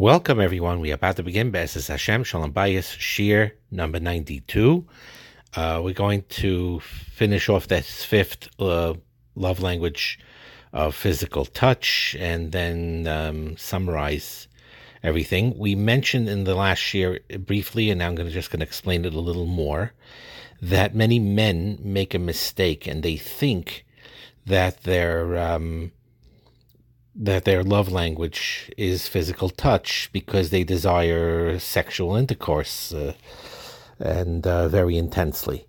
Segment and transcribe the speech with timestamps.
[0.00, 0.80] Welcome, everyone.
[0.80, 4.86] We are about to begin Be'ezus Hashem Shalom Bayis Shiur number 92.
[5.54, 8.94] Uh, we're going to finish off this fifth uh,
[9.34, 10.18] love language
[10.72, 14.48] of physical touch and then um, summarize
[15.02, 15.58] everything.
[15.58, 19.04] We mentioned in the last year briefly, and now I'm gonna, just going to explain
[19.04, 19.92] it a little more,
[20.62, 23.84] that many men make a mistake and they think
[24.46, 25.36] that they're.
[25.36, 25.92] Um,
[27.14, 33.14] that their love language is physical touch because they desire sexual intercourse uh,
[33.98, 35.66] and uh, very intensely.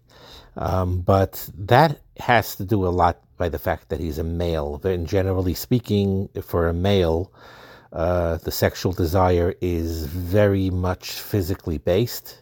[0.56, 4.80] Um, but that has to do a lot by the fact that he's a male.
[4.84, 7.32] And generally speaking, for a male,
[7.92, 12.42] uh, the sexual desire is very much physically based.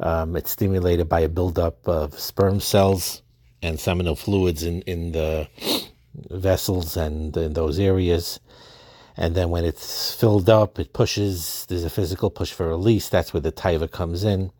[0.00, 3.22] Um, it's stimulated by a buildup of sperm cells
[3.62, 5.48] and seminal fluids in, in the
[6.30, 8.40] vessels and in those areas.
[9.16, 13.08] And then when it's filled up, it pushes, there's a physical push for release.
[13.08, 14.52] That's where the taiva comes in.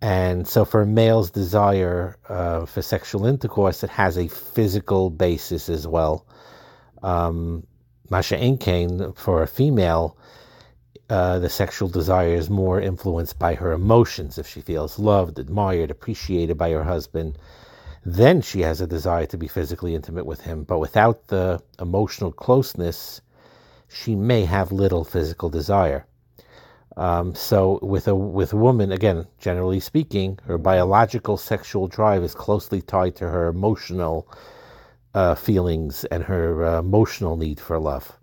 [0.00, 5.68] And so for a male's desire uh, for sexual intercourse, it has a physical basis
[5.68, 6.26] as well.
[7.02, 7.66] Um,
[8.10, 10.16] Masha Enkain, for a female,
[11.10, 14.38] uh, the sexual desire is more influenced by her emotions.
[14.38, 17.38] If she feels loved, admired, appreciated by her husband,
[18.14, 20.64] then she has a desire to be physically intimate with him.
[20.64, 23.20] But without the emotional closeness,
[23.88, 26.06] she may have little physical desire.
[26.96, 32.34] Um, so with a with a woman, again, generally speaking, her biological sexual drive is
[32.34, 34.28] closely tied to her emotional
[35.14, 38.18] uh, feelings and her uh, emotional need for love.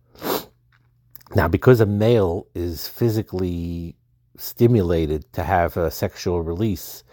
[1.33, 3.95] Now, because a male is physically
[4.37, 7.04] stimulated to have a sexual release,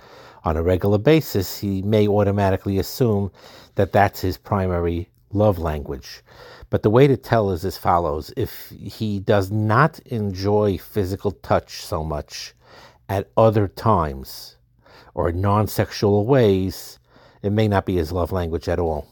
[0.45, 3.31] on a regular basis, he may automatically assume
[3.77, 6.23] that that's his primary love language.
[6.71, 11.83] But the way to tell is as follows if he does not enjoy physical touch
[11.85, 12.55] so much
[13.09, 14.57] at other times
[15.15, 16.99] or non sexual ways,
[17.43, 19.07] it may not be his love language at all.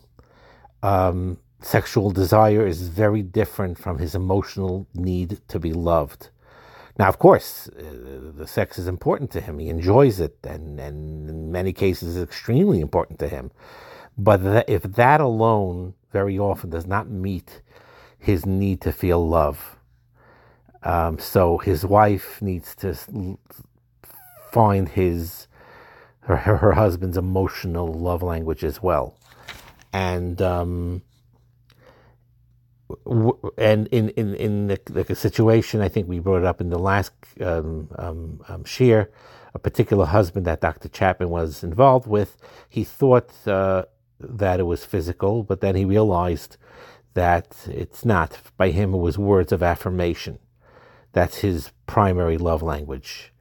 [0.83, 6.31] Um, sexual desire is very different from his emotional need to be loved.
[7.01, 9.59] Now, of course, uh, the sex is important to him.
[9.59, 13.53] He enjoys it, and, and in many cases, is extremely important to him.
[14.19, 17.63] But that, if that alone very often does not meet
[18.19, 19.79] his need to feel love,
[20.83, 22.95] um, so his wife needs to
[24.53, 25.49] find his
[26.25, 29.17] her, her husband's emotional love language as well,
[29.95, 31.01] and um,
[33.07, 36.79] and in in in the, the, situation, I think we brought it up in the
[36.79, 38.65] last um, um, um,
[39.55, 40.89] a particular husband that Dr.
[40.89, 42.37] Chapman was involved with.
[42.69, 43.85] He thought uh,
[44.21, 46.57] that it was physical, but then he realized
[47.15, 48.39] that it's not.
[48.57, 50.39] By him, it was words of affirmation.
[51.13, 53.33] That's his primary love language.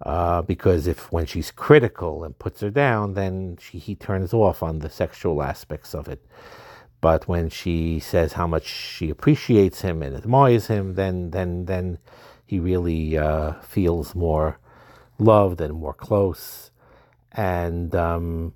[0.00, 4.62] Uh, because if when she's critical and puts her down, then she, he turns off
[4.62, 6.24] on the sexual aspects of it.
[7.00, 11.98] But when she says how much she appreciates him and admires him, then then then
[12.44, 14.58] he really uh, feels more
[15.18, 16.70] loved and more close.
[17.32, 18.54] And um,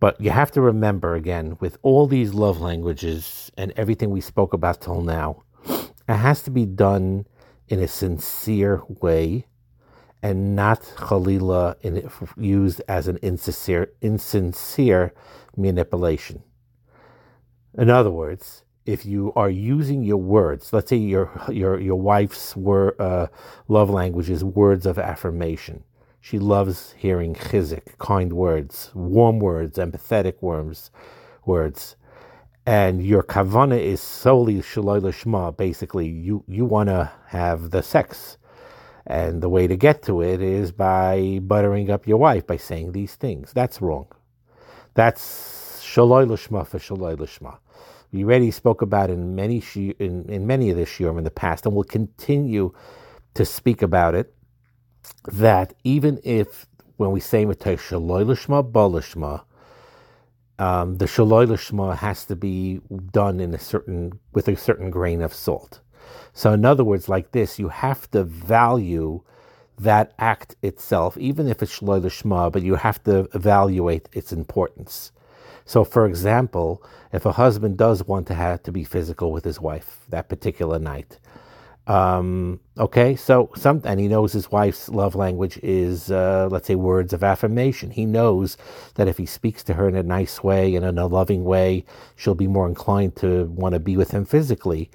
[0.00, 4.52] but you have to remember again, with all these love languages and everything we spoke
[4.52, 7.26] about till now, it has to be done
[7.68, 9.46] in a sincere way
[10.22, 15.12] and not chalila in, used as an insincere, insincere
[15.56, 16.42] manipulation.
[17.78, 22.56] In other words, if you are using your words, let's say your your your wife's
[22.56, 23.28] uh,
[23.68, 25.84] love language is words of affirmation.
[26.20, 30.90] She loves hearing chizik, kind words, warm words, empathetic words,
[31.46, 31.94] words.
[32.66, 35.56] And your kavana is solely shaloi lishma.
[35.56, 38.38] Basically, you you want to have the sex,
[39.06, 42.90] and the way to get to it is by buttering up your wife by saying
[42.90, 43.52] these things.
[43.52, 44.08] That's wrong.
[44.94, 45.57] That's
[45.88, 47.58] shaloi lishma for shaloi lishma.
[48.12, 49.62] We already spoke about in many
[49.98, 52.72] in, in many of the shiurim in the past, and we'll continue
[53.34, 54.34] to speak about it.
[55.32, 59.42] That even if when we say mitay shaloi lishma balishma,
[60.58, 62.80] um, the shaloi lishma has to be
[63.12, 65.80] done in a certain with a certain grain of salt.
[66.32, 69.22] So, in other words, like this, you have to value
[69.78, 75.12] that act itself, even if it's shaloi lishma, but you have to evaluate its importance.
[75.68, 76.82] So, for example,
[77.12, 80.78] if a husband does want to have to be physical with his wife that particular
[80.78, 81.18] night,
[81.86, 86.74] um, okay, so some and he knows his wife's love language is, uh, let's say,
[86.74, 87.90] words of affirmation.
[87.90, 88.56] He knows
[88.94, 91.84] that if he speaks to her in a nice way and in a loving way,
[92.16, 94.90] she'll be more inclined to want to be with him physically.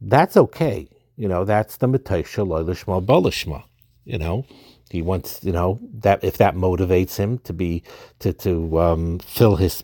[0.00, 0.88] That's okay.
[1.16, 3.64] you know, that's the Mataisha Loilishma Bolishma.
[4.04, 4.46] You know,
[4.88, 7.82] he wants, you know, that if that motivates him to be
[8.20, 9.82] to to um, fill his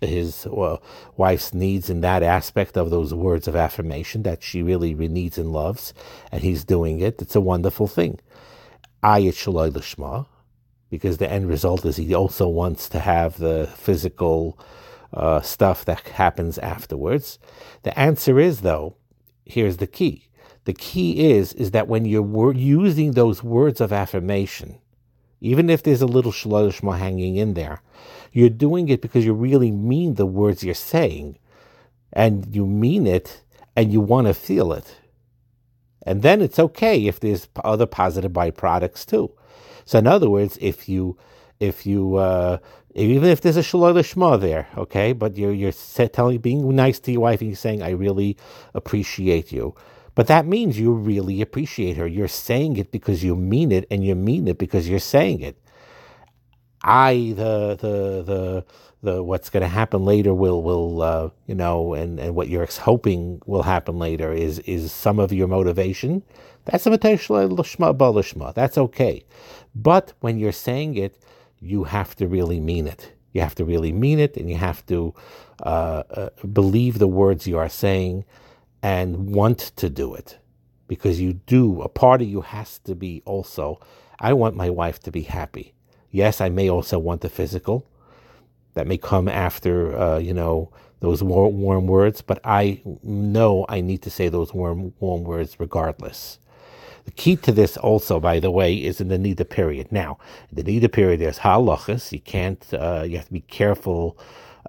[0.00, 0.76] his uh,
[1.16, 5.52] wife's needs in that aspect of those words of affirmation that she really needs and
[5.52, 5.92] loves,
[6.30, 7.20] and he's doing it.
[7.20, 8.20] It's a wonderful thing.
[9.02, 10.26] Ayat shaloi lishma,
[10.88, 14.56] because the end result is he also wants to have the physical
[15.12, 17.40] uh, stuff that happens afterwards.
[17.82, 18.96] The answer is though,
[19.44, 20.28] here's the key
[20.64, 24.78] the key is is that when you're using those words of affirmation,
[25.40, 27.82] even if there's a little shloshma hanging in there,
[28.32, 31.38] you're doing it because you really mean the words you're saying,
[32.12, 33.42] and you mean it,
[33.76, 34.96] and you want to feel it.
[36.06, 39.32] And then it's okay if there's other positive byproducts too.
[39.84, 41.18] So in other words, if you
[41.60, 42.58] if you uh,
[42.94, 45.72] even if there's a shalom shma there, okay, but you're you're
[46.08, 48.36] telling being nice to your wife and you're saying I really
[48.74, 49.74] appreciate you.
[50.14, 52.06] But that means you really appreciate her.
[52.06, 55.56] You're saying it because you mean it, and you mean it because you're saying it.
[56.82, 58.64] I the the the
[59.02, 62.66] the what's going to happen later will will uh, you know, and and what you're
[62.66, 66.22] hoping will happen later is is some of your motivation.
[66.66, 68.54] That's a potential balishma.
[68.54, 69.24] That's okay,
[69.74, 71.18] but when you're saying it,
[71.60, 73.12] you have to really mean it.
[73.32, 75.14] You have to really mean it, and you have to
[75.62, 78.24] uh, uh, believe the words you are saying
[78.84, 80.36] and want to do it
[80.88, 81.80] because you do.
[81.80, 83.80] A part of you has to be also,
[84.20, 85.72] I want my wife to be happy.
[86.10, 87.86] Yes, I may also want the physical.
[88.74, 90.70] That may come after, uh, you know,
[91.00, 95.58] those warm, warm words, but I know I need to say those warm, warm words
[95.58, 96.38] regardless.
[97.06, 99.92] The key to this also, by the way, is in the nida period.
[99.92, 100.18] Now,
[100.52, 102.12] the nida period, there's halachas.
[102.12, 104.18] You can't, uh, you have to be careful.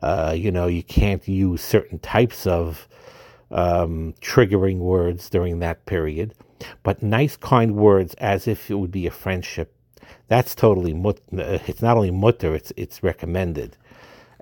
[0.01, 2.88] Uh, you know, you can't use certain types of
[3.51, 6.33] um, triggering words during that period,
[6.83, 9.74] but nice, kind words as if it would be a friendship.
[10.27, 11.19] That's totally mut.
[11.31, 13.77] It's not only mutter; it's it's recommended,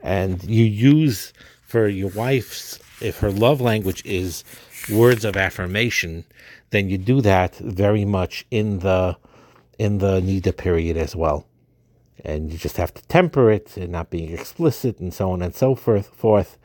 [0.01, 4.43] and you use for your wife's if her love language is
[4.91, 6.23] words of affirmation,
[6.69, 9.17] then you do that very much in the
[9.77, 11.45] in the nida period as well.
[12.23, 15.53] And you just have to temper it and not being explicit and so on and
[15.53, 16.07] so forth.
[16.07, 16.57] forth.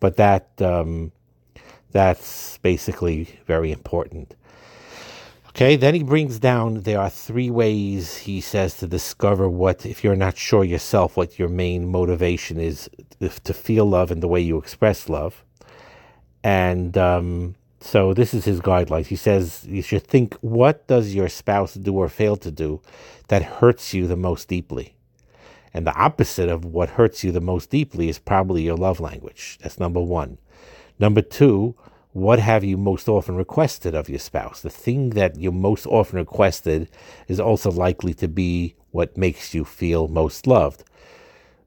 [0.00, 1.12] But that um,
[1.94, 4.34] that's basically very important.
[5.50, 10.02] Okay, then he brings down there are three ways he says to discover what, if
[10.02, 12.90] you're not sure yourself, what your main motivation is
[13.44, 15.44] to feel love and the way you express love.
[16.42, 19.06] And um, so this is his guidelines.
[19.06, 22.82] He says you should think what does your spouse do or fail to do
[23.28, 24.96] that hurts you the most deeply?
[25.72, 29.58] And the opposite of what hurts you the most deeply is probably your love language.
[29.62, 30.38] That's number one.
[30.98, 31.74] Number two,
[32.12, 34.60] what have you most often requested of your spouse?
[34.60, 36.88] The thing that you most often requested
[37.26, 40.84] is also likely to be what makes you feel most loved.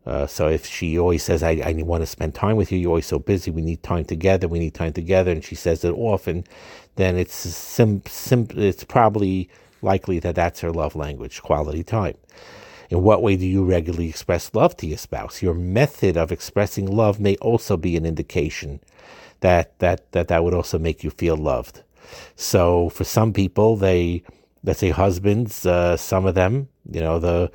[0.06, 2.92] Uh, so if she always says, I, I want to spend time with you, you're
[2.92, 5.92] always so busy, we need time together, we need time together, and she says it
[5.92, 6.46] often,
[6.96, 9.50] then it's sim, sim, it's probably
[9.82, 12.16] likely that that's her love language, quality time.
[12.90, 15.42] In what way do you regularly express love to your spouse?
[15.42, 18.80] Your method of expressing love may also be an indication
[19.42, 21.84] that that that that would also make you feel loved.
[22.36, 24.24] So for some people, they
[24.64, 27.52] let's say husbands, uh, some of them, you know, the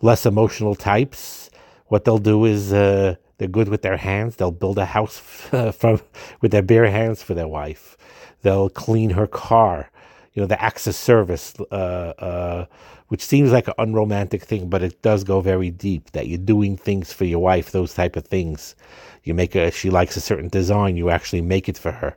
[0.00, 1.50] less emotional types,
[1.86, 4.36] what they'll do is uh, they're good with their hands.
[4.36, 5.18] They'll build a house
[5.72, 6.00] from
[6.40, 7.96] with their bare hands for their wife.
[8.42, 9.90] They'll clean her car.
[10.34, 12.66] You know, the acts of service, uh, uh,
[13.08, 16.10] which seems like an unromantic thing, but it does go very deep.
[16.10, 18.74] That you're doing things for your wife, those type of things.
[19.22, 22.16] You make a, she likes a certain design, you actually make it for her.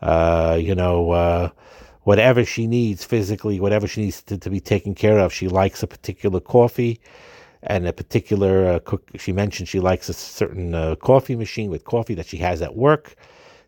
[0.00, 1.50] Uh, you know, uh,
[2.02, 5.32] whatever she needs physically, whatever she needs to, to, be taken care of.
[5.32, 7.00] She likes a particular coffee
[7.62, 9.08] and a particular uh, cook.
[9.16, 12.74] She mentioned she likes a certain uh, coffee machine with coffee that she has at
[12.74, 13.14] work.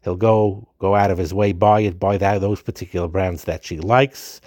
[0.04, 3.64] He'll go go out of his way, buy it, buy that those particular brands that
[3.64, 4.40] she likes,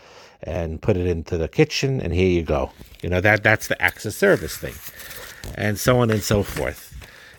[0.44, 2.00] and put it into the kitchen.
[2.02, 2.72] And here you go.
[3.02, 4.76] You know that that's the acts of service thing,
[5.56, 6.88] and so on and so forth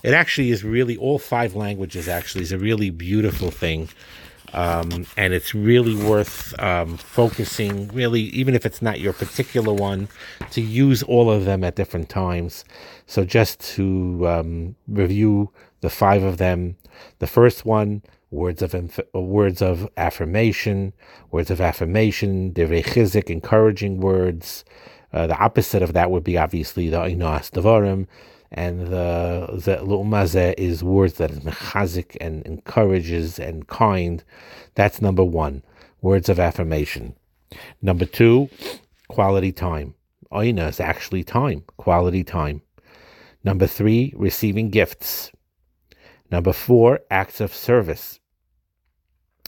[0.02, 3.88] it actually is really all five languages actually is a really beautiful thing
[4.54, 10.08] um, and it's really worth um, focusing really even if it's not your particular one
[10.50, 12.64] to use all of them at different times
[13.06, 16.76] so just to um, review the five of them
[17.18, 20.92] the first one words of inf- words of affirmation
[21.30, 24.64] words of affirmation divrei chizik encouraging words
[25.12, 28.06] uh, the opposite of that would be obviously the inas devarim
[28.50, 34.25] and the the lu'mazeh is words that is mechazik and encourages and kind.
[34.75, 35.62] That's number one.
[36.00, 37.14] words of affirmation.
[37.82, 38.49] Number two,
[39.08, 39.94] quality time.
[40.32, 42.62] Oina is actually time, quality time.
[43.42, 45.32] Number three, receiving gifts.
[46.30, 48.20] Number four, acts of service,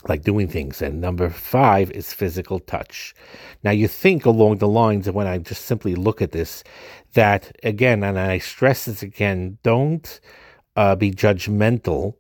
[0.09, 0.81] like doing things.
[0.81, 3.15] And number five is physical touch.
[3.63, 6.65] Now, you think along the lines of when I just simply look at this,
[7.13, 10.21] that again, and I stress this again, don't
[10.77, 12.15] uh, be judgmental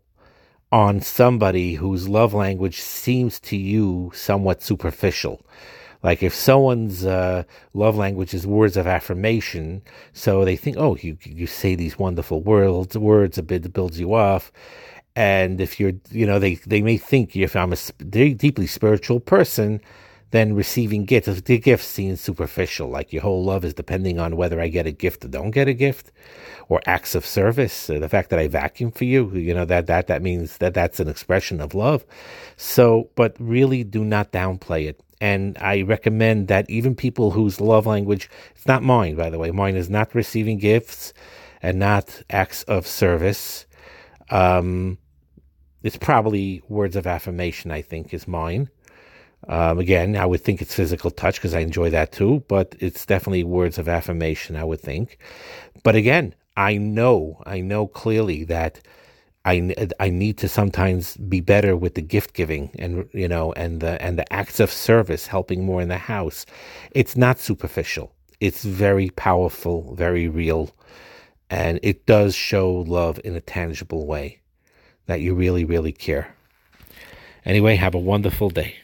[0.72, 5.44] on somebody whose love language seems to you somewhat superficial.
[6.02, 11.18] Like if someone's uh, love language is words of affirmation, so they think, oh, you
[11.22, 14.50] you say these wonderful words, words a bit builds you off,
[15.14, 17.76] and if you're, you know, they they may think if I'm a
[18.08, 19.80] deeply spiritual person,
[20.30, 22.88] then receiving gifts, the gift seems superficial.
[22.88, 25.68] Like your whole love is depending on whether I get a gift or don't get
[25.68, 26.12] a gift,
[26.68, 27.88] or acts of service.
[27.88, 31.00] The fact that I vacuum for you, you know, that that that means that that's
[31.00, 32.06] an expression of love.
[32.56, 37.86] So, but really, do not downplay it and I recommend that even people whose love
[37.86, 41.12] language, it's not mine, by the way, mine is not receiving gifts
[41.62, 43.66] and not acts of service.
[44.30, 44.98] Um,
[45.82, 48.70] it's probably words of affirmation, I think, is mine.
[49.48, 53.06] Um, again, I would think it's physical touch because I enjoy that too, but it's
[53.06, 55.18] definitely words of affirmation, I would think.
[55.82, 58.80] But again, I know, I know clearly that
[59.44, 63.80] I, I need to sometimes be better with the gift giving and you know and
[63.80, 66.44] the and the acts of service helping more in the house.
[66.92, 68.12] It's not superficial.
[68.40, 70.74] It's very powerful very real.
[71.48, 74.40] And it does show love in a tangible way
[75.06, 76.34] that you really really care.
[77.44, 78.76] Anyway have a wonderful day